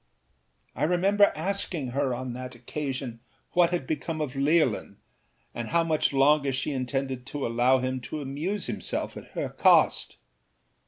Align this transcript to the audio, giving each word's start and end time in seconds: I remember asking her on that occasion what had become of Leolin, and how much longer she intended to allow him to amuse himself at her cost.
I 0.75 0.83
remember 0.85 1.31
asking 1.35 1.89
her 1.89 2.11
on 2.11 2.33
that 2.33 2.55
occasion 2.55 3.19
what 3.51 3.69
had 3.69 3.85
become 3.85 4.19
of 4.19 4.33
Leolin, 4.35 4.97
and 5.53 5.67
how 5.67 5.83
much 5.83 6.11
longer 6.11 6.51
she 6.51 6.71
intended 6.71 7.23
to 7.27 7.45
allow 7.45 7.77
him 7.77 8.01
to 8.09 8.19
amuse 8.19 8.65
himself 8.65 9.15
at 9.15 9.33
her 9.33 9.49
cost. 9.49 10.15